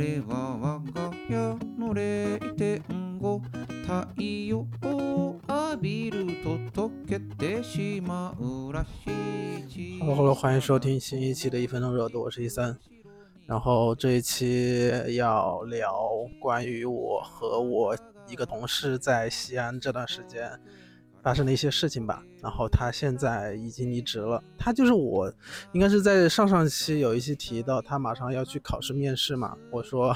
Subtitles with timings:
[0.00, 1.36] れは我が家
[1.78, 3.40] の0.5
[3.84, 12.76] 太陽を浴びると溶けてしまうらしい Hello Hello，欢迎收听新一期的一分钟热度，我是一三。
[13.46, 15.94] 然后这一期要聊
[16.40, 17.96] 关于我和我
[18.28, 20.50] 一个同事在西安这段时间
[21.21, 22.23] 发生的一些事情吧。
[22.41, 25.31] 然后他现在已经离职了，他就是我
[25.73, 30.15] 应该是在上上期有一期提到他马上要去考试面试嘛，我说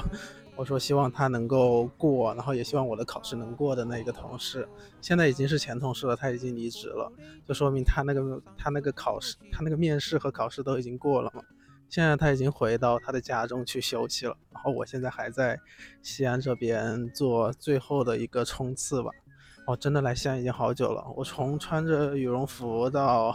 [0.56, 4.68] 我说希望他能够过，然后也希望我的考试能过的那个同事，
[5.00, 7.12] 现在已经是前同事了，他已经离职了，
[7.46, 11.42] 就说明他那个他那个考试他那个面试和考试都已经过了嘛。
[11.88, 15.56] 现在他已经回到他的家中去休息了，然后我现在还在
[16.02, 19.10] 西安这边做最后的一个冲刺吧。
[19.66, 23.34] 哦，真的来西安已经好久了，我从穿着羽绒服到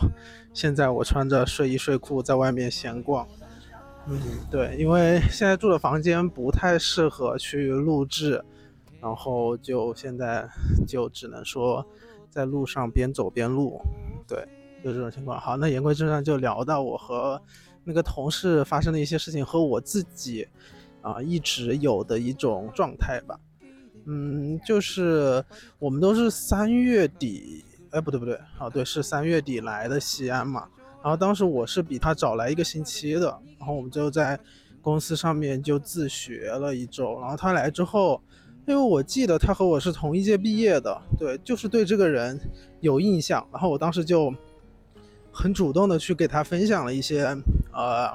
[0.54, 3.28] 现在我穿着睡衣睡裤在外面闲逛。
[4.08, 8.44] 嗯，对，因为现在住的房间不太适合去录制，
[9.00, 10.48] 然后就现在
[10.88, 11.86] 就只能说
[12.30, 13.80] 在路上边走边录。
[14.28, 14.48] 对，
[14.84, 15.40] 就这种情况。
[15.40, 17.42] 好，那言归正传，就聊到我和。
[17.84, 20.48] 那个同事发生的一些事情和我自己
[21.02, 23.40] 啊一直有的一种状态吧，
[24.06, 25.44] 嗯，就是
[25.80, 30.68] 我们都是三月底，哎，不对不对，啊对，是三月底来的西安嘛，
[31.04, 34.40] 然后当时我是比他早来一个星期的，然后我们就在
[34.82, 38.22] 公司上面就自学了一周，然后他来之后，
[38.68, 42.40] 因为我记得他和我是同一届毕业的，对，就是对这个人
[42.80, 44.34] 有印象，然后我当时就。
[45.34, 47.24] 很主动的去给他分享了一些
[47.72, 48.12] 呃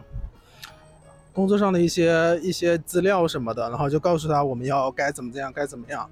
[1.37, 6.09] 工作上的一些一些资料什么的，然后就告诉他我们要该怎么这样该怎么样，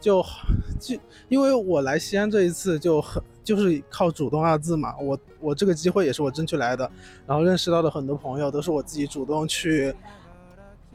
[0.00, 0.24] 就
[0.78, 0.96] 就
[1.28, 6.88] 因为我来西安这一次就很就是靠主动二字嘛，我我这个机会也是我争取来的，
[7.26, 9.92] 然后认识到的很多朋友都是我自己主动去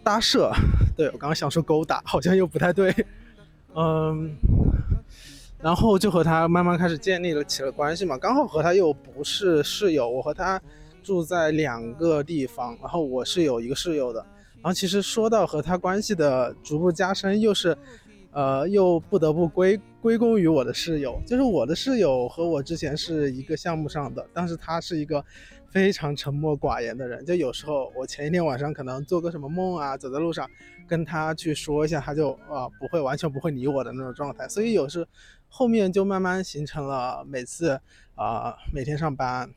[0.02, 0.50] 搭设，
[0.96, 2.96] 对我刚刚想说勾搭，好像又不太对，
[3.76, 4.34] 嗯。
[5.62, 10.62] 然后就和他慢慢开始建立了起了关系嘛，刚好和他又不是室友，我和他
[11.06, 14.20] 住在两个地方，然后我是有一个室友的，
[14.56, 17.78] 然后其实说到和他关系的逐步加深，又是，
[18.32, 25.24] 呃，又不得不归归功于我的室友，就是我的室友和我之前是一个项目上的，但是他是一个
[25.70, 30.50] 非常沉默寡言的人，就有时候我前一天晚上可能做个什么梦啊，走在路上
[30.88, 35.08] 跟他去说一下，他就啊不会完全不会理我的那种状态，所以有时。
[35.48, 37.80] 后面就慢慢形成了，每次
[38.16, 39.50] 啊每天上班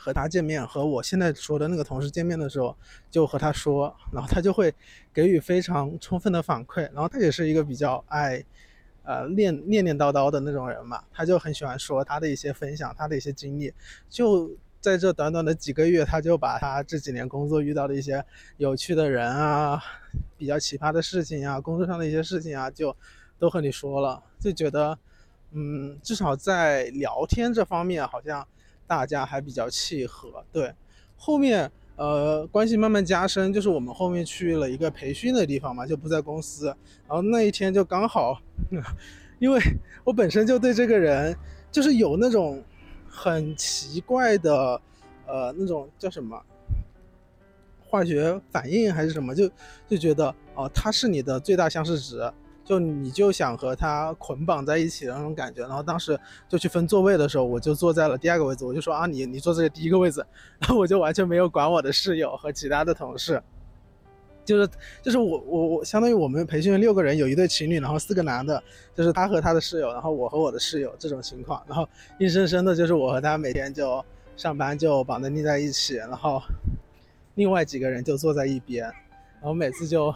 [0.00, 2.74] 和他见面，和我现在说的那个同事见面的时候，
[3.10, 4.74] 就和他说，然后他就会
[5.12, 8.42] 给予非常充分的反馈，然后他也是一个比较爱
[9.02, 13.72] 呃念念念叨叨的那种人嘛，他就很喜欢说他的一些分享，他的一些经历，
[14.08, 14.50] 就
[14.80, 18.24] 在这短短的几个月，他就把他这几年工作遇到的一些
[18.56, 19.82] 有趣的人啊，
[20.38, 22.96] 比较奇葩的事情啊，工作上的一些事情啊，就。
[23.40, 24.98] 都和你说了，就觉得，
[25.52, 28.46] 嗯，至少在聊天这方面，好像
[28.90, 30.44] 大家还比较契合。
[30.50, 30.74] 对，
[31.16, 36.66] 后面呃关系慢慢加深，就是我们后面去了一个培训的地方嘛，就不在公司。
[37.06, 38.42] 然后那一天就刚好，
[39.38, 39.60] 因为
[40.02, 41.36] 我本身就对这个人
[41.70, 42.60] 就是有那种
[43.08, 44.82] 很奇怪的，
[45.24, 46.42] 呃，那种叫什么
[47.86, 49.48] 化学反应还是什么，就
[49.88, 52.28] 就觉得哦，他是你的最大相似值。
[52.70, 56.16] 就你就想和他捆绑在一起的那种感觉，然后当时
[56.48, 60.24] 就去分座位的时候，我就坐在了第二个位置，我就说啊，你你坐这个第一个位置，
[60.60, 63.42] 然后我就完全没有管我的室友和其他的同事，
[64.44, 64.68] 就是
[65.02, 68.62] 就是我我我相当于我们培训六个人，有一对情侣，然后四个男的，
[68.94, 71.88] 就是他和他的室友，然后我和我的室友这种情况，然后
[72.20, 74.00] 硬生生的就是我和他每天就
[74.36, 76.40] 上班就绑着腻在一起，然后
[77.34, 80.14] 另外几个人就坐在一边，然后每次就。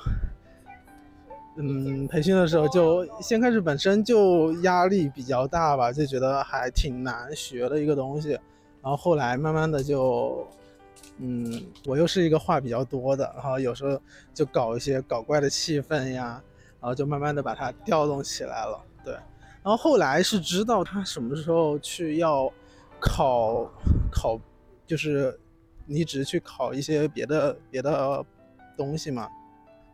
[1.56, 8.30] 嗯，培训的时候就先开始本身就压力比较大吧，就觉得还挺难学的一个东西。
[8.82, 10.46] 然后后来慢慢的就，
[11.18, 13.96] 嗯，我又是一个话比较多的，然后有时候
[14.34, 16.42] 就搞一些搞怪的气氛呀，
[16.80, 18.84] 然后就慢慢的把它调动起来了。
[19.04, 19.14] 对，
[19.62, 22.52] 然后后来是知道他什么时候去要
[23.00, 23.70] 考
[24.10, 24.38] 考，
[24.88, 25.38] 就是
[25.86, 28.24] 离职去考一些别的别的
[28.76, 29.28] 东西嘛。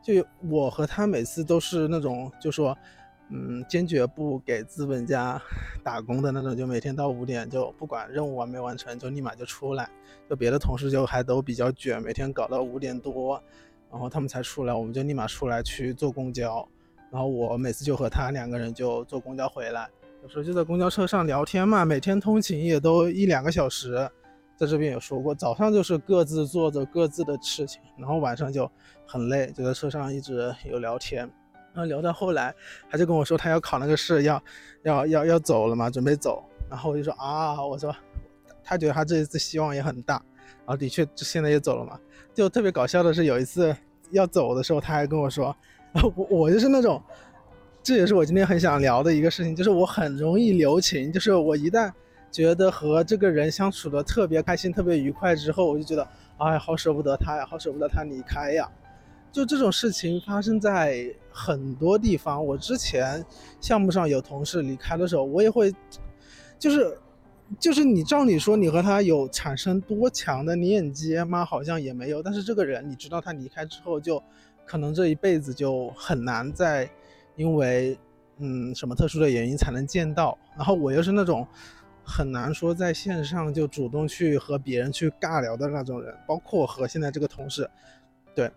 [0.02, 2.76] 就我和他每次都是那种，就说，
[3.28, 5.40] 嗯，坚决不给资本家
[5.84, 9.88] 打工的那种，就每天到五点就不管任务完没完成，就立马就出来。
[10.28, 13.42] 就别的同事就还都比较卷，每天搞到五点多，
[13.90, 16.66] 然后他们才出来，我们就立马出来去坐公交。
[17.10, 19.88] 然后我每次就和他两个人就坐公交回来，
[20.22, 24.08] 有时候就在公交车上聊天嘛，每天通勤也都一两个小时，
[24.60, 28.70] 在这边有说过，早上就是各自做着各自的事情，然后晚上就
[29.06, 31.20] 很累，就在车上一直有聊天，
[31.72, 32.54] 然后聊到后来，
[32.90, 34.42] 他就跟我说他要考那个试，要
[34.82, 37.90] 要要要走了嘛，准备走，然后我就说啊，我说
[38.62, 41.98] 他觉得他这一次希望也很大，然后的确现在也走了嘛，
[42.34, 43.74] 就特别搞笑的是有一次
[44.10, 45.56] 要走的时候，他还跟我说，
[46.14, 47.02] 我我就是那种，
[47.82, 51.90] 这也是我今天很想聊的一个事情，就是我很容易留情，就是我一旦。
[52.30, 58.70] 觉得和这个人相处的特别开心、特别愉快之后，我就觉得，哎，好舍不得他呀，好舍不得他离开呀。
[59.32, 62.44] 就这种事情发生在很多地方。
[62.44, 63.24] 我之前
[63.60, 65.72] 项目上有同事离开的时候，我也会，
[66.58, 66.98] 就是，
[67.58, 71.44] 就是你照理说你和他有产生多强的链接吗？
[71.44, 72.22] 好像也没有。
[72.22, 74.22] 但是这个人，你知道他离开之后，就
[74.64, 76.88] 可能这一辈子就很难再
[77.36, 77.98] 因为
[78.38, 80.36] 嗯什么特殊的原因才能见到。
[80.56, 81.46] 然后我又是那种。
[82.10, 87.70] 很难说在线上就主动去和别人去尬聊的那种人，包括我和现在这个同事，
[88.34, 88.50] 对，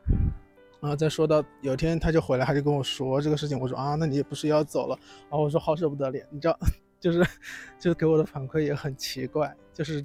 [0.82, 4.98] 然后再说到有天他就回来，他就跟我说这个事情，我说啊，那你也不是要走了？
[5.30, 6.58] 然后我说好舍不得脸，你知道，
[7.00, 7.24] 就是，
[7.80, 10.04] 就给我的反馈也很奇怪，就是，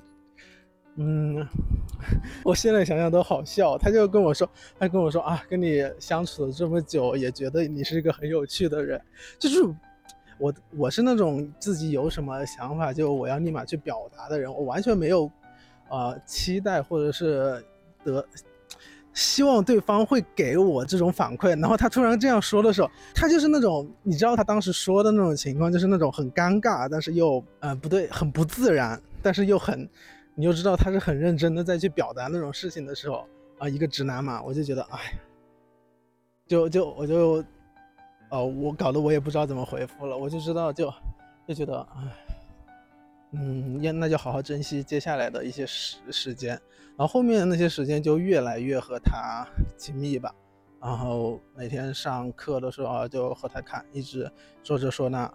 [0.96, 1.46] 嗯，
[2.44, 3.78] 我现在想想都好笑。
[3.78, 4.48] 他就跟我说，
[4.78, 9.00] 他跟我说啊，跟你相处了这么久，也觉得你是一个很有趣的人，
[9.38, 9.56] 就是。
[10.38, 15.30] 我我是那种自己有什么想法就我要立马去表达的人，我完全没有，
[15.88, 17.64] 呃，期待或者是
[18.04, 18.24] 得
[19.12, 21.60] 希望对方会给我这种反馈。
[21.60, 29.88] 然后他突然这样说的时候，他就是那种你知道他当时说的那种情况，就是那种很尴尬，但是又呃不对，很不自然，但是又很，
[30.36, 33.26] 你又知道他是很认真的在去表达那种事情的时候
[33.58, 35.18] 啊，一个直男嘛，我就觉得哎，
[36.46, 37.44] 就就我就。
[38.30, 40.92] 哦，我搞得我也不知道怎么回复了，我就知道就
[41.46, 42.02] 就觉得，唉，
[43.32, 46.50] 嗯，那那就好好珍惜接下来的一些时时间，
[46.96, 49.46] 然后后面那些时间就越来越和他
[49.78, 50.34] 亲密吧，
[50.78, 54.30] 然后每天上课的时候就和他看，一直
[54.62, 55.26] 说这说那，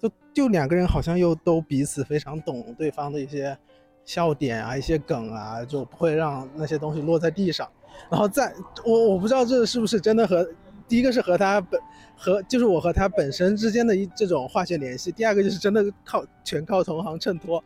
[0.00, 3.56] 就就两个人好像又都彼此非常懂对方的一些
[4.04, 7.70] 笑点啊，一些梗啊，就不会让那些东西落在地上，
[8.10, 8.52] 然后在
[8.84, 10.44] 我我不知道这是不是真的和。
[10.88, 11.80] 第一个是和他本
[12.16, 17.62] 和就是我和他本身之间的一这种化学联系，第二个就是真的靠全靠同行衬托。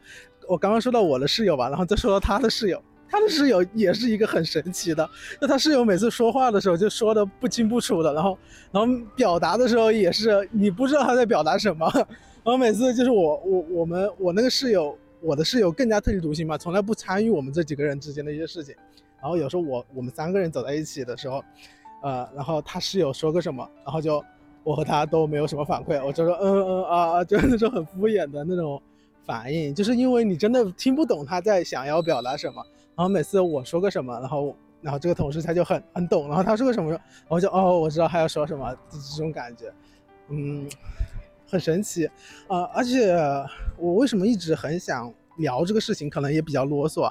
[0.49, 5.09] 我刚刚说到我的室友吧，然后再说到他的室友，他的室友也是一个很神奇的。
[5.41, 8.39] 就他室友每次说话的时候就说的不清不楚的，然后
[8.73, 11.89] 然后表达的时候也是你不知道他在表达什么。
[12.45, 18.75] 然后每次就是我我我们我那个室友，我的室友更加特立独行嘛，从来不参与我们这几个人之间的一些事情。
[19.21, 21.43] 然后有时候我我们三个人走在一起的时候。
[22.03, 24.23] 呃，然后他室友说个什么，然后就
[24.63, 28.81] 我和他都没有什么反馈，我就说嗯嗯啊啊，就是那种很敷衍的那种
[29.25, 32.63] 反应，就是因为你真的听不懂他在想要表达什么。
[32.95, 39.73] 然后每次我说个什么，然后然后这个同事他就很很懂，然后他说个什么，然后就哦，我知道他要说什么，这种感觉，
[40.29, 40.69] 嗯，
[41.49, 42.07] 很神奇
[42.49, 42.63] 啊。
[42.75, 43.17] 而且
[43.79, 47.05] 我为什么一直很想聊这个事情，可能也比较啰嗦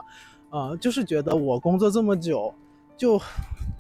[0.50, 2.54] 啊，就是觉得我工作这么久，
[3.02, 3.20] 就。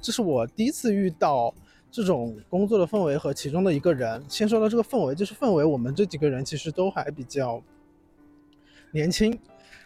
[0.03, 1.53] 这是我第一次遇到
[1.91, 4.19] 这种工作的氛围和其中的一个人。
[4.27, 7.61] 先说到这个氛围，就是氛围，我们这几个人其实都还比较
[8.89, 9.37] 年轻，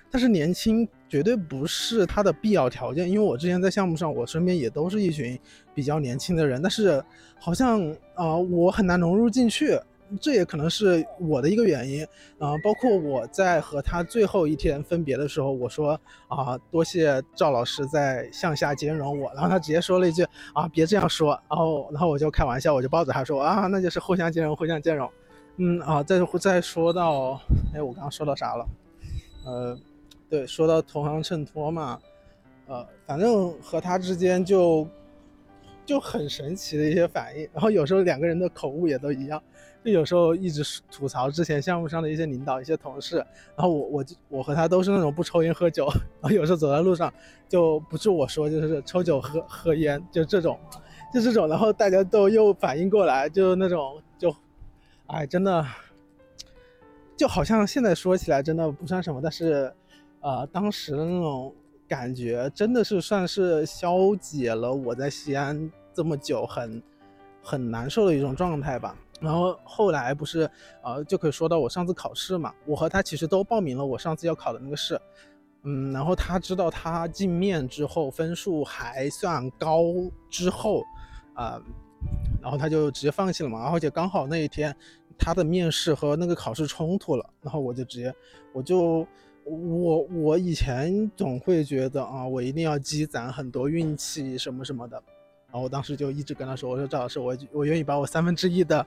[0.10, 3.10] 但是年轻绝对不是他的必要条件。
[3.10, 5.38] 因为我之前在项目上，我身边也都是一群
[5.74, 7.04] 比较年轻的人，但是
[7.38, 9.77] 好像啊，我很难融入进去。
[10.21, 12.03] 这也可能是我的一个原因。
[12.38, 25.09] 啊，包括我在和他最后一天分别的时候，我说啊，多谢赵老师在向下兼容我，然后他直接说了一句啊，别这样说，然后然后我就开玩笑，我就抱着他说啊，那就是互相兼容，互相兼容，
[25.57, 27.39] 嗯啊，再再说到，
[27.74, 28.67] 哎，我刚刚说到啥了？
[29.45, 29.77] 呃，
[30.29, 32.00] 对，说到同行衬托嘛，
[32.67, 34.88] 呃，反正和他之间就
[35.86, 39.42] 就很神奇的一些反应，然后有时候两个人的口误也都一样。
[39.84, 45.86] 就有时候一直吐槽之前项目上的一些领导、一些同事，然后我我就我和他都是那种不抽烟喝酒，
[46.20, 47.13] 然后有时候走在路上
[47.48, 50.60] 就不是我说就是抽酒喝喝烟，就这种，
[51.13, 54.36] 就这种，然后大家都又反应过来，就那种就，
[55.06, 55.63] 哎，真的，
[57.15, 59.72] 就好像现在说起来真的不算什么，但是，
[60.20, 61.54] 呃，当时的那种
[61.88, 66.82] 感觉真的是算是消解了我在西安这么久很
[67.42, 68.98] 很难受的一种状态吧。
[69.22, 70.50] 然后后来不是，
[70.84, 72.54] 呃，就可以说到我上次考试嘛。
[72.65, 75.00] 我和他其实都报名了我上次要考的那个试，
[75.63, 79.84] 嗯，然后他知道他进面之后分数还算高
[80.30, 80.84] 之后，
[81.34, 81.62] 啊，
[82.42, 83.70] 然后他就直接放弃了嘛。
[83.72, 84.75] 而且刚好那一天
[85.18, 88.13] 他的面试和那个考试冲突了，然后我就直接，
[88.51, 89.08] 我就
[89.46, 94.98] 我我以前总会觉得啊，我一定要积攒很多运气什么什么的，
[95.46, 98.84] 然后我当时就一直跟他说，我说赵老师，我我愿意把我三分之一的，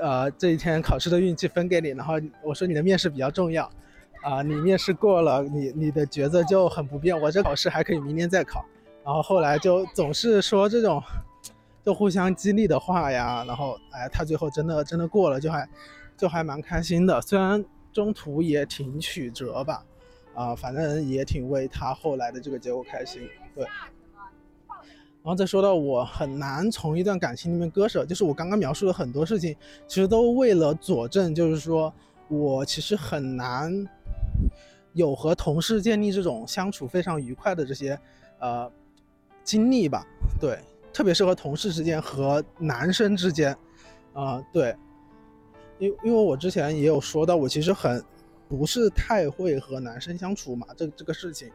[0.00, 3.70] 呃这一天考试的运气分给你，然后我说你的面试比较重要，
[4.24, 8.64] 啊你面试过了，你你的抉择就很不便，我这考试还可以明年再考，
[9.04, 11.00] 然后后来就总是说这种，
[11.84, 15.68] 就互相激励的话呀，然后哎他最后真的真的过了，就还
[16.16, 17.64] 就还蛮开心的，虽然。
[17.96, 19.82] 中途也挺曲折吧，
[20.34, 23.26] 啊，反正也挺为他后来的这个结果开心。
[23.54, 29.56] 对，然后再说到我很难从一段感情里面割舍，就是我刚刚描述的很多事情，
[29.88, 31.90] 其实都为了佐证，就是说
[32.28, 33.72] 我其实很难
[34.92, 37.98] 有和同事建立这种相处非常愉快的这些
[38.40, 38.70] 呃
[39.42, 40.06] 经历吧。
[40.38, 40.58] 对，
[40.92, 43.56] 特别是和同事之间和男生之间，
[44.12, 44.76] 啊，对。
[45.78, 48.02] 因因为我之前也有说到，我其实很
[48.48, 51.50] 不是太会和男生相处嘛，这这个事情，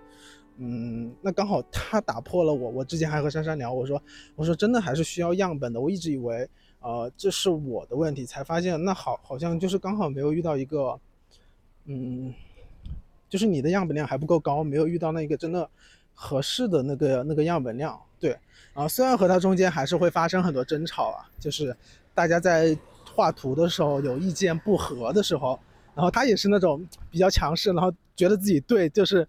[0.57, 2.69] 嗯，那刚好他打破了我。
[2.69, 4.01] 我之前还和珊珊聊，我说
[4.35, 5.81] 我说真的还是需要样本的。
[5.81, 6.47] 我一直以为，
[6.81, 10.99] 呃，这是我的问题，才发现那好好像就是刚好没有遇到一个，
[11.85, 12.33] 嗯，
[13.27, 15.67] 就是你的样本量还不够高，没有遇到那个真的
[16.13, 17.99] 合适的那个那个样本量。
[18.19, 18.37] 对，
[18.73, 21.75] 啊，虽然和他中间还是会发生很多争吵啊，就是
[22.13, 22.77] 大家在。
[23.21, 25.59] 画图的时候有意见不合的时候，
[25.93, 29.27] 然后他也是那种比较强势，然后觉得自己对，就是，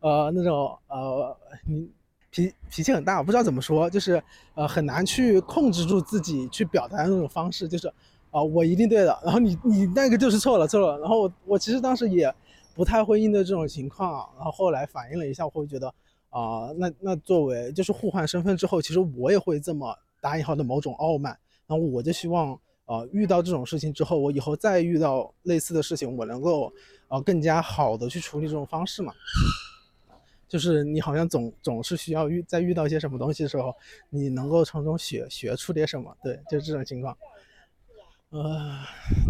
[0.00, 1.36] 呃，那种呃，
[1.66, 1.90] 你
[2.30, 4.22] 脾脾气很大，不知道怎么说，就是
[4.54, 7.86] 呃很难去控制住自己去表达的那种方式，就是
[8.30, 12.34] 啊我一定对的，然后你你那个就是错了错了，然后我我其实当时也
[12.74, 15.88] 不太会应对这种情况，然后后来反应了一下，我会觉得
[16.30, 22.58] 啊那那作为就是互换身份之后，其实我也会这么打引号的某种傲慢，然后我就希望。
[22.86, 26.72] 呃，遇到这种事情之后，我以后再遇到类似的事情，我能够
[27.08, 29.12] 呃更加好的去处理这种方式嘛。
[30.46, 33.74] 就是你好像总总是需要遇在遇到一些什么东西的时候，
[34.10, 37.16] 你能够从中学学出点什么，对，就是这种情况。
[38.30, 38.78] 呃，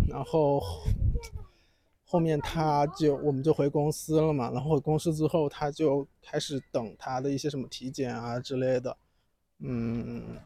[0.09, 0.61] 然后
[2.05, 8.97] 后面他就我们就回公司了嘛，然后回公司之后他就开始等他的一些什么体检啊之类的，
[9.61, 10.37] 嗯。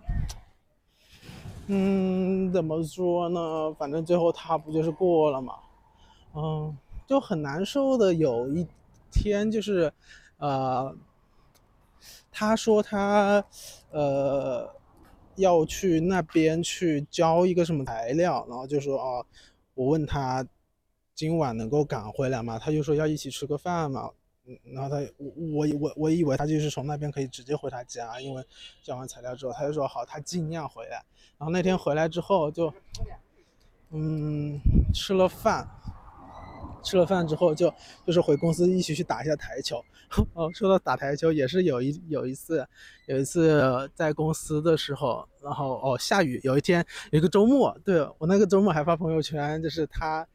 [1.70, 3.74] 嗯，怎么说呢？
[3.78, 5.54] 反正最后他不就是过了嘛，
[6.34, 6.74] 嗯，
[7.06, 8.14] 就很难受的。
[8.14, 8.66] 有一
[9.10, 9.92] 天就是，
[10.38, 10.96] 呃，
[12.32, 13.44] 他说他
[13.90, 14.74] 呃
[15.36, 19.24] 要去那边去交一个什么材料，然后就说啊，
[19.74, 20.46] 我问他
[21.14, 22.58] 今晚能够赶回来吗？
[22.58, 24.10] 他就说要一起吃个饭嘛。
[24.72, 28.42] 然后他我我我我以为他就是从那边可以直接回他家，因为
[28.82, 31.04] 交完材料之后，他就说好，他尽量回来。
[31.36, 32.72] 然后那天回来之后就，
[33.90, 34.58] 嗯，
[34.94, 35.68] 吃了饭，
[36.82, 37.72] 吃了饭之后就
[38.06, 39.84] 就是回公司一起去打一下台球。
[40.32, 42.66] 哦，说到打台球，也是有一有一次
[43.06, 50.26] 有一次在公司的时候，然后哦下雨，有一天有一个周末，对我那个周末还发朋友圈，就是他，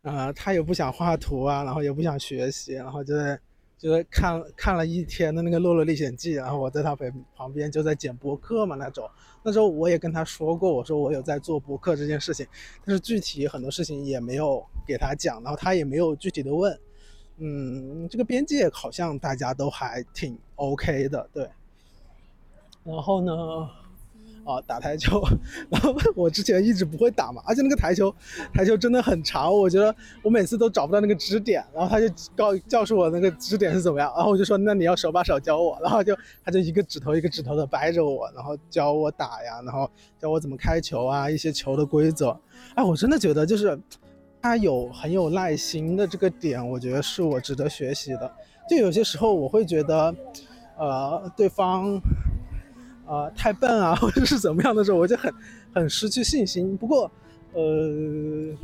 [0.00, 3.38] 呃，他也不想画图啊，然后也不想学习，然后就在。
[3.78, 9.08] 就是看看了一天的那个《洛洛历险记》，然后我在他旁旁边就在剪播客嘛那种。
[9.44, 12.46] 那时候我也跟他说过，我说我有在做播客这件事情，
[12.84, 16.78] 但是具体很多事情也没有给他讲，然后他也没有具体的问。
[17.38, 21.48] 嗯，这个边界好像大家都还挺 OK 的，对。
[22.82, 23.32] 然后呢？
[24.48, 25.22] 啊，打台球，
[25.68, 28.14] 然后我之前一直不会打嘛，而且那个台球，
[28.54, 42.34] 台球真的很长，我觉得我每次都找不到那个支点，然后他就告教诉我那个支点是怎么样，然后我就说那你要手把手教我，然后就他就一个指头一个指头的掰着我，然后教我打呀，然后教我怎么开球啊，一些球的规则，
[42.74, 43.78] 哎，我真的觉得就是
[44.40, 48.32] 他有很有耐心的这个点，我觉得是我值得学习的，
[48.66, 50.14] 就有些时候我会觉得，
[50.78, 52.00] 呃，对方。
[53.08, 55.32] 啊，太笨啊，或者是怎么样的时候，我就很
[55.74, 56.76] 很失去信心。
[56.76, 57.10] 不过，
[57.54, 58.54] 呃，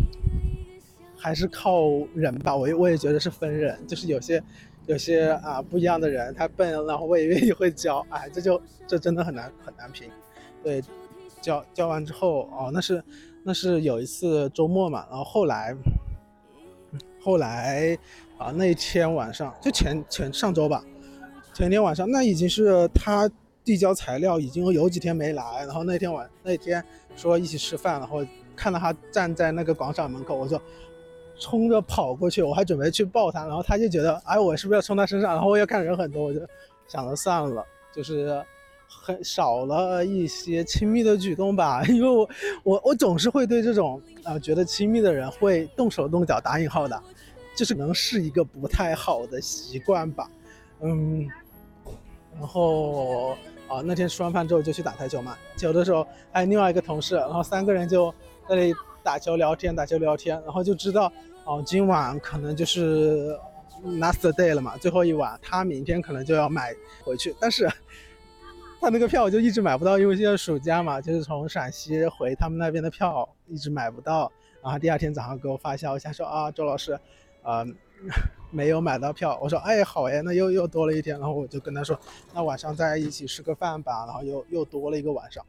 [1.16, 1.80] 还是靠
[2.14, 2.54] 人吧。
[2.54, 4.42] 我我也觉得是分人，就是有些
[4.84, 8.04] 有些啊不一样的人，他笨，然后我也愿意会教。
[8.10, 10.10] 哎，这就这真的很难很难评。
[10.62, 10.82] 对，
[11.40, 13.02] 教教完之后，哦，那是
[13.44, 15.74] 那是有一次周末嘛，然后后来
[17.18, 17.96] 后来
[18.36, 20.84] 啊那天晚上就前前上周吧，
[21.54, 23.26] 前天晚上那已经是他。
[23.64, 26.84] 递交材料已经有几天没来，然后那天晚那天
[27.16, 30.60] 说一起吃饭，然后看到他站在那个广场门口，我就
[31.40, 36.40] 冲着跑过去，我还准备去抱他，然后他就觉得哎我是不是要冲他身上，然后我又看人很多，我就
[36.86, 38.44] 想着算了，就是
[38.86, 42.28] 很少了一些亲密的举动吧， 因为我
[42.62, 47.02] 我我总是会对这种啊觉得亲密的人会动手动脚打引号的，
[47.56, 50.30] 就是能是一个不太好的习惯吧，
[50.80, 51.26] 嗯，
[52.38, 53.36] 然后
[53.68, 58.10] 啊那天吃完饭之后就去打台球嘛，球的时候还有另外一个同事，然后三个人就
[58.48, 61.12] 在那里打球聊天，打球聊天，然后就知道
[61.44, 63.38] 哦今晚可能就是
[63.84, 67.68] last day 了嘛，最后一晚，他明天可能就要买回去，但是
[68.80, 74.30] 他那个票就一直买不到，因为现在暑假嘛，就是从陕西回他们那边的票一直买不到，
[74.62, 76.98] 然后第二天早上给我发消息说啊周老师。
[77.44, 77.62] 啊，
[78.54, 79.38] 没有买到票。
[79.42, 81.18] 我说，哎，好哎，那又又多了一天。
[81.18, 81.98] 然后我就跟他说，
[82.32, 84.06] 那晚上再一起吃个饭吧。
[84.06, 85.44] 然后又又多了一个晚上。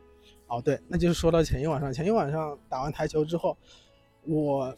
[0.48, 3.56] 哦，对，那就是说到前一晚上，前一晚上打完台球之后，
[4.24, 4.76] 我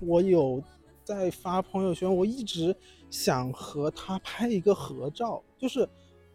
[0.00, 0.62] 我有
[1.02, 2.74] 在发朋友圈，我一直
[3.10, 5.88] 想和他拍一个合照，就是。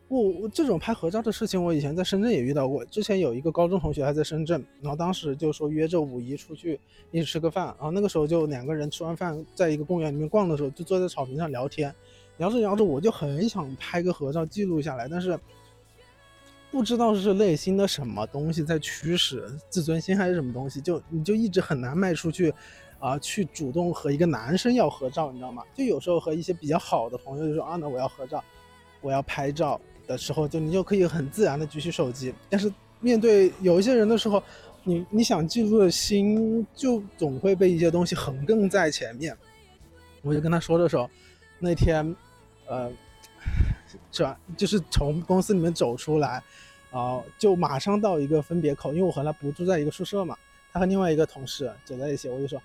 [0.10, 2.84] 我我这种拍合照的事情，我以前在深圳也遇到过。
[2.86, 6.80] 之前有一个高中同学还在深圳，然后当时就说约着五一出去
[7.12, 11.94] 一起吃个饭，然后那个时候就两个人吃完饭，在一个公园里面逛的时候，就坐在草坪上聊天，
[12.38, 15.40] 聊着聊着，我就很想拍个合照记录下来，但是
[16.72, 22.52] 不知道是内心的什么东西在驱使，自尊心还是什么东西，就你就一直很难迈出去，
[22.98, 25.62] 啊，去主动和一个男生要合照，你知道吗？
[25.76, 28.44] 就有时候和一些比较好的朋友就说啊，那我要合照，
[29.02, 29.80] 我要拍照。
[30.10, 34.42] 的时候，就你就可以很自然的举起手机，但是面对有一些人的时候，
[34.84, 39.38] 你你想记录的心就总会被一些东西横亘在前面。
[40.24, 41.08] 我就跟他说的时候，
[41.60, 42.16] 那天，
[42.66, 42.92] 呃，
[44.12, 46.42] 转就是从公司里面走出来，
[46.90, 50.36] 啊，就马上到一个分别口，因为我和他不住在一个宿舍嘛，
[50.74, 52.60] 他和另外一个同事走在一起，我就说，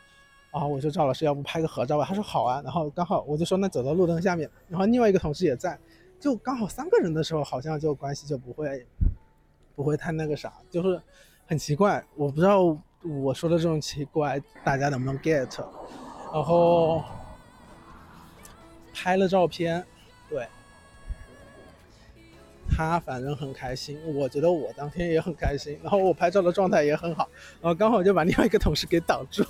[0.51, 2.07] 啊，我说赵老师要不拍个合照吧？
[2.09, 5.79] 他说好啊，然后刚好我就说那走到路灯下面，然后另外一个同事也在。
[6.25, 8.87] 就刚好三个人的时候，好像就关系就不会，
[9.77, 10.99] 不会太那个啥，就是
[11.47, 12.03] 很奇怪。
[12.17, 12.63] 我不知道
[13.03, 15.63] 我说的这种奇怪，大家能不能 get？
[16.33, 17.05] 然后
[18.95, 19.85] 拍了照片，
[20.31, 20.49] 对，
[22.71, 25.79] 他反正很开心，我觉得我当天也很开心。
[25.83, 27.29] 然后我拍照的状态也很好，
[27.61, 29.43] 然后刚好就把另外一个同事给挡住，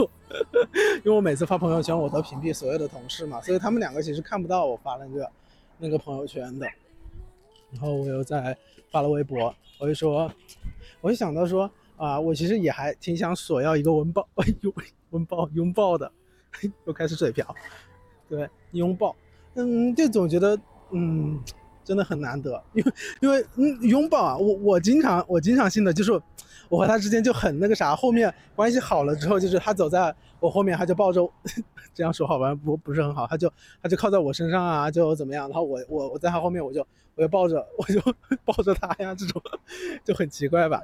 [0.98, 5.30] 因为我每次发朋友圈，我都屏蔽所有的同事嘛，所以他们两个其实看不到我发那个。
[5.78, 6.66] 那个朋友圈的，
[7.72, 8.56] 然后我又在
[8.90, 10.30] 发了微博，我就说，
[11.00, 14.72] 我就想到说啊，我其实也还挺想索要一个 拥抱，哎呦，
[15.10, 16.10] 拥抱拥抱的，
[16.86, 17.54] 又开始嘴瓢，
[18.28, 19.14] 对，拥抱，
[19.54, 20.58] 嗯，就总觉得
[20.90, 21.40] 嗯，
[21.84, 26.20] 真的很难得，因为因为嗯，拥抱啊，我我经常我经常性的就是。
[26.70, 31.20] 我和他之间就很那个啥，后面关系好了之后，就是他走在我后面，他就抱着，
[31.94, 36.84] 这样说好吧，不不是很好，他就他就靠在我身上啊，就怎么样，然后我我我在他后面，我就
[37.16, 38.00] 我就抱着我就
[38.46, 39.40] 抱着他呀，这种
[40.02, 40.80] 就很奇怪吧，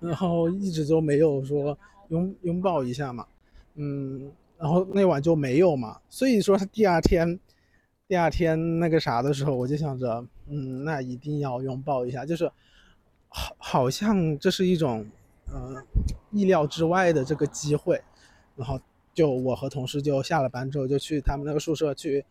[0.00, 3.24] 然后一直都没有说拥拥抱一下嘛，
[3.76, 7.38] 嗯，然后那晚就没有嘛，所以说他第二天
[8.08, 12.50] 第二天那个啥的时候，我就想着，嗯，那一定要拥抱一下，就是。
[13.34, 15.06] 好，好像这是一种，
[15.46, 15.82] 呃，
[16.32, 17.98] 意料之外的这个机会，
[18.54, 18.78] 然后
[19.14, 22.22] 就我和同事就下了班之后就去他们那个宿舍去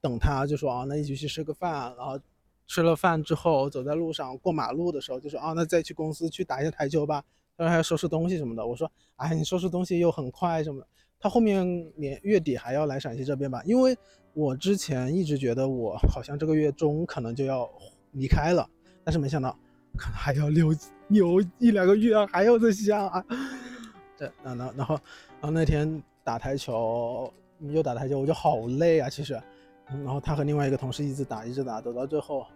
[0.00, 2.18] 等他，就说啊，那一起去吃个饭，然后
[2.66, 7.22] 吃了饭之后走在路上过马路的时候就说啊，那再去公司去打一下台球吧，
[7.58, 10.82] 他说还要收拾东西什么的，我说哎，你收拾东西又很快什么，
[11.20, 13.94] 他后面年月底还要来陕西这边吧，因为
[14.36, 17.66] 我之前一直觉得我好像这个月中可能就要
[18.12, 18.68] 离开了，
[19.02, 19.56] 但是没想到。
[19.96, 20.74] 可能还要留
[21.08, 23.24] 留一两个月啊，还要再下啊。
[24.18, 24.94] 对，然后然后
[25.40, 29.40] 然后那天打台球，又打台球，我就好累啊，其实。
[29.86, 32.46] 然后他和另外一个同事一直打，一直打，走到最后，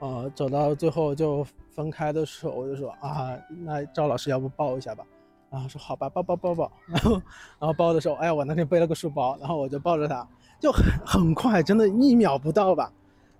[0.00, 5.02] 呃，走到最后就分开的时候，我就说啊，那赵老师要不抱一下吧？
[5.48, 6.70] 然后说好吧，抱抱抱抱。
[6.86, 10.28] 然后然后抱的时候，哎呀，我那天背了个书包，然后我就抱着他，
[10.64, 12.90] 就很很快，真的一秒不到吧。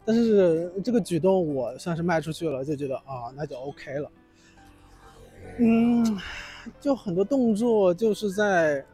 [0.05, 4.11] 但是这个举动我算是迈出去了，就觉得啊，那就 OK 了。
[5.59, 6.21] 嗯，
[6.79, 8.85] 就很多动作就是在，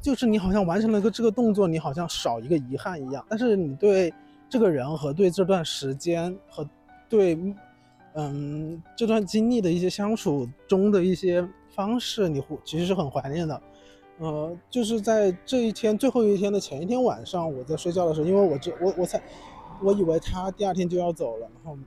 [0.00, 3.22] 就是你好像完成了一个这个动作，你好像少一个遗憾一样。
[3.28, 4.10] 但是你对
[4.48, 6.66] 这个人和对这段时间和
[7.10, 7.38] 对
[8.14, 13.60] 嗯这段经历的一些相处中的一些方式，你其实是很怀念的。
[14.18, 19.22] 呃，就是在这一天最后一天的前一天晚上，我在睡觉的时候，因为我这我我才。
[19.82, 21.78] 我以为他第二天就要走了，然后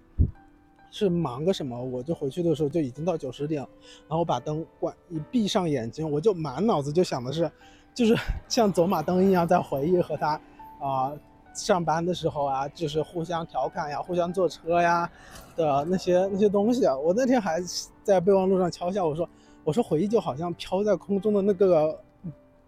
[0.92, 3.66] 是忙个什么，我就回去的时候就已经到九十点，
[4.08, 7.52] 然后把灯关，一闭上眼睛，我就满脑子就想的是，
[7.96, 8.16] 就是
[8.48, 10.40] 像走马灯一样在回忆和他
[10.80, 11.12] 啊
[11.56, 15.10] 上班的时候啊，就是互相调侃呀，互相坐车呀
[15.56, 16.96] 的那些那些东西啊。
[16.96, 17.60] 我那天还
[18.04, 19.28] 在备忘录上敲下我说，
[19.64, 22.00] 我说回忆就好像飘在空中的那个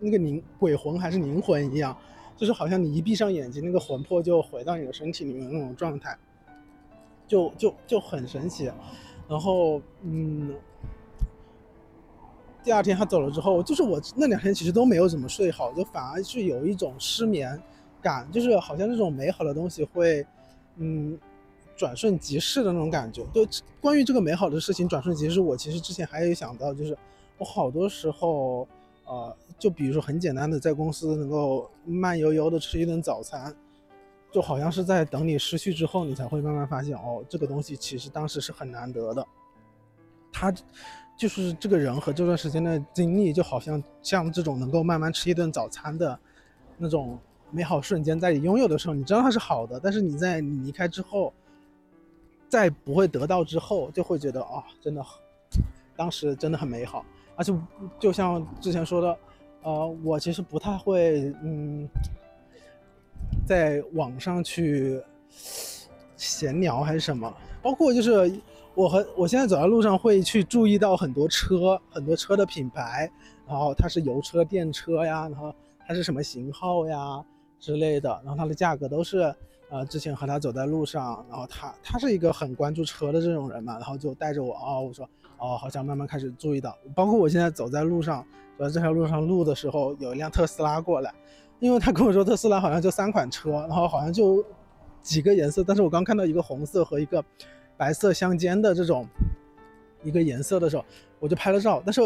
[0.01, 1.95] 那个灵鬼魂还是灵魂一样，
[2.35, 6.17] 就是好像你一闭上眼睛，那个魂魄就回到你的身体里面那种状态，
[7.27, 8.69] 就就就很神奇。
[9.29, 10.53] 然后，嗯，
[12.63, 17.57] 第二天他走了之后，就是我那两天其实都没有怎么睡好，就反而是有一种失眠
[18.01, 20.25] 感，就是好像这种美好的东西会，
[20.75, 21.17] 嗯。
[21.77, 23.47] 转瞬即逝的那种感觉，对，
[23.79, 26.95] 关于这个美好的事情转瞬即逝，我其实之前还有想到，就是
[27.39, 28.67] 我好多时候，
[29.11, 33.53] 呃，就比如说很简单的在公司能够慢悠悠的吃一顿早餐，
[34.31, 39.27] 就好像是在等你失去之后，你才会慢慢发现，哦，这个东西其实当时是很难得的。
[40.31, 40.49] 他
[41.17, 46.17] 就是这个人和这段时间的经历，就好像像这种能够慢慢吃一顿早餐的
[46.77, 47.19] 那种
[47.51, 51.33] 美好瞬间，在你拥有的时候，你知道它是好的，但是你在你离开之后。
[52.49, 55.01] 在不会得到之后，就会觉得啊，真的，
[55.95, 57.05] 当时真的很美好。
[57.35, 57.53] 而且
[57.99, 59.17] 就像之前说的，
[59.63, 61.87] 呃，我其实不太会，嗯，
[63.45, 65.01] 在网上去
[66.17, 67.33] 闲聊还是什么。
[67.61, 68.31] 包括就是
[68.73, 73.09] 我和我现在走在路上会去注意到很多车，很多车的品牌，
[73.47, 75.53] 然后它是油车、电车呀，然后
[75.87, 77.23] 它是什么型号呀
[77.59, 79.33] 之类的，然后它的价格都是。
[79.73, 85.09] 呃，之前和他走在路上，然后他他是一个很关注车的这种人嘛，然后就带着我哦，我说
[85.41, 88.23] 哦，好像慢慢开始注意到，包括我现在走在路上，
[88.57, 91.11] 走在这条路上路的时候，有一辆特斯拉过来，
[91.59, 94.45] 因为他跟我说特斯拉好像就三款车，然后好像就
[95.01, 97.23] 几个颜色，但是我刚看到一个红色和一个
[97.75, 99.07] 白色相间的这种
[100.03, 100.85] 一个颜色的时候，
[101.19, 102.01] 我就拍了照，但是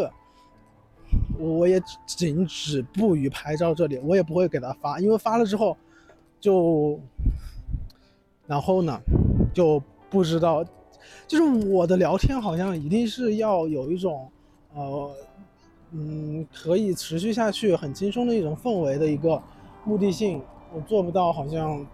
[1.38, 5.76] 我也仅止步于拍照这里，我也不会给他发，因为发了之后
[6.40, 6.98] 就。
[8.48, 8.96] 然后呢，
[9.52, 10.64] 就不知道，
[11.26, 14.30] 就是我的聊天好像一定是要有一种，
[14.74, 15.10] 呃，
[15.92, 19.42] 嗯，可以持续下去、很轻松的一种氛围的一个
[19.84, 20.40] 目的性，
[20.72, 21.86] 我做不到，好像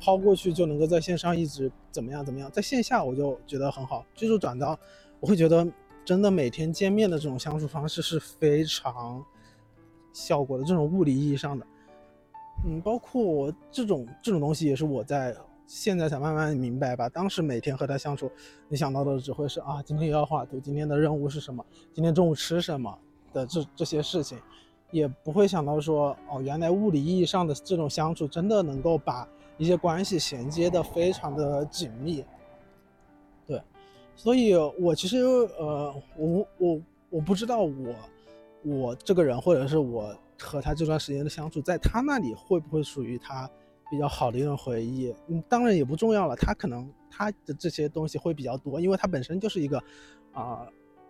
[0.00, 4.78] 抛过去就能够在线上一直怎么样怎么样，在线下我就觉得很好，就是转到，
[5.20, 5.66] 我会觉得
[6.04, 9.24] 真的每天见面的这种相处方式是非常
[10.12, 11.66] 效果的，这种物理意义上的，
[12.66, 15.34] 嗯，包括这种这种东西也是我在。
[15.66, 18.30] 现在才慢慢明白吧，当时每天和他相处，
[18.68, 22.96] 你想到的只会是啊，今天要画图，今天的任务是什么，今天中午吃什么
[23.32, 24.38] 的这这些事情，
[24.90, 32.24] 也不会想到说哦，原来物理意义上的这种相处真的能够把一些关系衔接的非常的紧密。
[33.46, 33.60] 对，
[34.14, 35.22] 所以我其实
[35.58, 37.94] 呃，我我我不知道我
[38.62, 43.50] 我这个人或者是我和他这段时间的相处，在他那里会不会属于他。
[43.94, 46.34] 比较好的一段回忆，嗯，当然也不重要了。
[46.34, 49.80] 他可能他的这些东西会比较多，因为他本身就是一个，
[50.32, 50.66] 啊，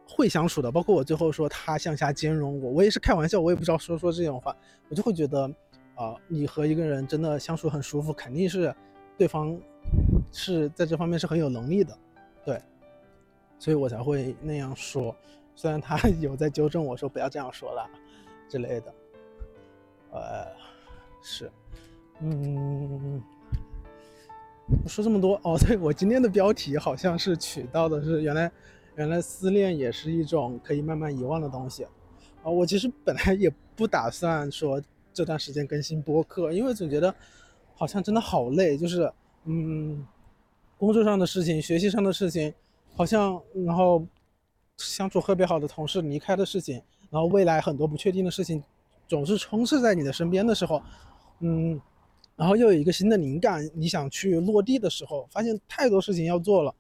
[0.07, 0.71] 会相处的。
[0.71, 4.55] 包括我最后说他向下兼容我，我也是开玩笑，我也不知道说说这种话，
[4.91, 5.51] 我就会觉得，
[5.95, 8.75] 啊，你和一个人真的相处很舒服，肯定是
[9.17, 9.59] 对方
[10.31, 11.97] 是在这方面是很有能力的，
[12.45, 12.61] 对，
[13.59, 15.17] 所以我才会那样说。
[15.57, 17.89] 虽然他 有在纠正我说不要这样说了
[18.47, 18.95] 之类的，
[20.13, 20.47] 呃，
[21.23, 21.51] 是。
[22.21, 23.21] 嗯，
[24.87, 28.51] 说这么多哦， 对我今天的标题好像是取到的是原来，
[28.97, 31.91] 原来思念也是一种可以慢慢遗忘的东西啊。
[32.45, 34.81] 我其实本来也不打算说
[35.13, 37.15] 这段时间更新播客，因为总觉得
[37.75, 39.13] 好像真的好累，就是
[39.45, 40.07] 嗯，
[40.79, 42.55] 工作上的事情、学习上的事情，
[42.95, 44.07] 好像然后
[44.79, 48.63] 相处特别好的同事离开的事情，然后未来很多不确定的事情
[49.09, 50.81] 总是充斥在你的身边的时候，
[51.41, 51.81] 嗯。
[52.37, 56.75] 然后又有一个新的灵感，你想去落地的时候，发现太多事情要做了。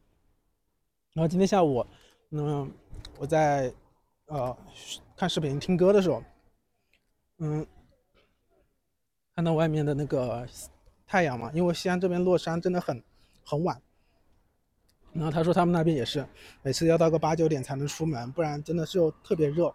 [1.12, 1.86] 然后今天下午，
[2.30, 2.68] 嗯，
[3.18, 3.72] 我在
[4.26, 4.56] 呃
[5.16, 6.24] 看视频听歌的时候，
[7.38, 7.64] 嗯，
[9.36, 10.44] 看到外面的那个
[11.06, 13.00] 太阳嘛，因为西安这边落山真的很
[13.44, 13.80] 很晚。
[15.12, 16.26] 然后他说他们那边也是，
[16.62, 19.72] 每次要到个八九点才能出门，不然真的是特别热。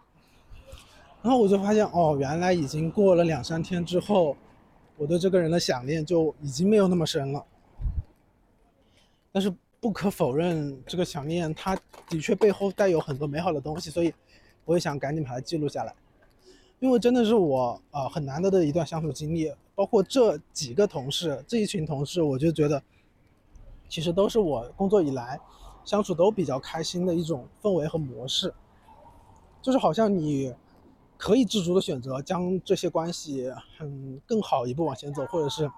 [1.22, 4.36] 然后我就发现哦，原来已经过了两三天之后。
[5.00, 7.42] 我对这个人的想念就已经没有那么深了，
[9.32, 11.74] 但是不可否认，这个想念它
[12.06, 14.12] 的确背后带有很多美好的东西，所以
[14.66, 15.94] 我也想赶紧把它记录下来，
[16.80, 22.82] 因为真的是我啊很难得的一段相处经历，包括这几个同事，这一群同事，我就觉得
[23.88, 25.40] 其实都是我工作以来
[25.82, 28.52] 相处都比较开心的一种氛围和模式，
[29.62, 30.54] 就是好像你。
[31.20, 35.70] 可以自主的选择将这些关系，嗯，更好一步往前走，或者是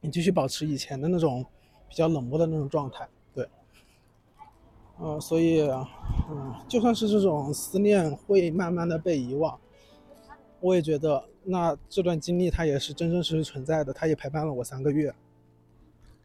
[0.00, 1.44] 你继续保持以前的那种
[1.88, 3.48] 比较冷漠的那种状态，对，
[5.00, 5.62] 嗯，所以，
[6.30, 9.58] 嗯，就算是这种思念会慢慢的被遗忘，
[10.60, 15.12] 我也觉得，那这段经历它也是真真实实存在的，它也陪伴了我三个月。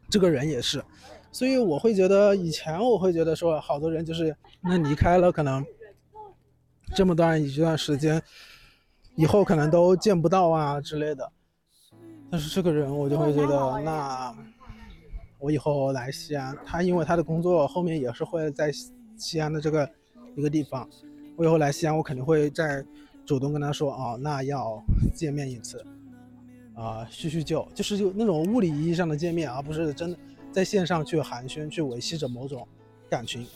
[0.08, 0.84] 这个人也是，
[1.32, 5.66] 所以我会觉得，以前我会觉得说，好多人就是那离开了，可能
[6.94, 8.22] 这么段一段时间，
[9.16, 11.30] 以后可能都见不到啊之类的。
[12.30, 14.34] 但是这个人，我就会觉得，那
[15.38, 18.70] 我以后来西安，他因为他的工作后面也是会在
[19.16, 19.88] 西安的这个
[20.36, 20.88] 一个地方，
[21.36, 22.84] 我以后来西安，我肯定会再
[23.24, 24.82] 主动跟他说，哦，那要
[25.14, 25.84] 见面一次。
[26.72, 30.18] 啊，叙叙旧，就是就那种物理意义上的见面，而不是真的
[30.50, 32.66] 在线上去寒暄，去维系着某种
[33.10, 33.46] 感情。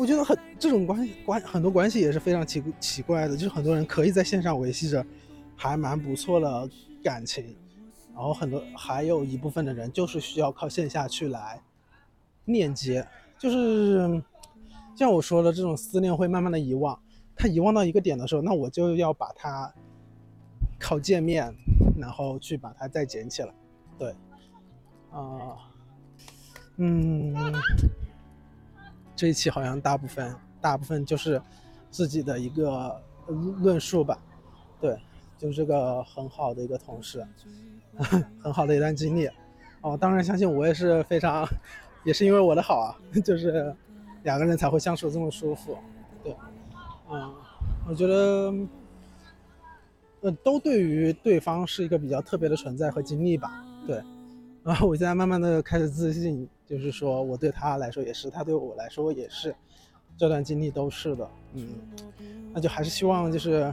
[0.00, 5.04] 我觉得很这种关系关很多关系也是非常奇奇怪的，就是很多人可以在线上维系着
[5.54, 6.70] 还蛮不错的
[7.04, 7.54] 感情，
[8.14, 11.62] 然后很多还有一部分的人就是需要靠线下去来
[12.46, 13.06] 链接，
[13.38, 14.22] 就是
[14.96, 16.98] 像我说的这种思念会慢慢的遗忘，
[17.36, 19.70] 他遗忘到一个点的时候，那我就要把它
[20.78, 21.54] 靠见面。
[21.98, 23.52] 然后去把它再捡起来，
[23.98, 24.14] 对，
[25.10, 25.58] 啊，
[26.78, 27.34] 嗯，
[29.20, 31.38] 这一期好像大部分大部分就是
[31.90, 34.18] 自己的一个论述吧，
[34.80, 34.98] 对，
[35.36, 37.22] 就是这个很好的一个同事，
[38.42, 39.28] 很好的一段经历，
[39.82, 41.46] 哦，当然相信我也是非常，
[42.02, 43.76] 也是因为我的好啊， 就是
[44.22, 45.76] 两个人才会相处这么舒服，
[46.24, 46.34] 对，
[47.10, 47.30] 嗯，
[47.86, 48.54] 我觉得。
[50.22, 54.02] 呃，都对于对方是一个比较特别的存在和经历吧，对。
[54.62, 59.54] 然后我现在慢慢的开始自信，就是说我对他来说也是，他对我来说也是，
[60.16, 61.68] 这段经历都是的，嗯。
[62.52, 63.72] 那就还是希望就是，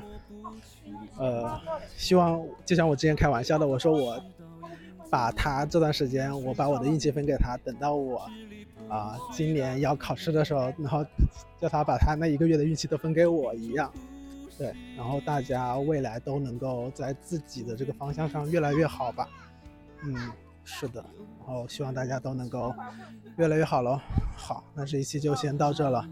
[1.18, 1.60] 呃，
[1.96, 4.24] 希望就像我之前开玩笑的，我说我
[5.10, 8.30] 把他这段时间，我把我的运气分给他，等到我
[8.88, 11.04] 啊今年要考试的时候，然后
[11.60, 13.92] 叫他把他那一个月的运气都分给我一样。
[14.60, 19.28] 对，然后大家未来都能够在自己的这个方向上越来越好吧。
[20.04, 20.32] 嗯，
[20.70, 21.04] 是的，
[21.40, 22.76] 然后希望大家都能够
[23.38, 23.98] 越来越好喽。
[24.36, 26.06] 好，那这一期就先到这了。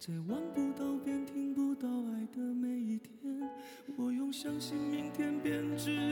[0.00, 3.50] 在望不到边听不到爱的每一天，
[3.98, 6.09] 我用相信明天编织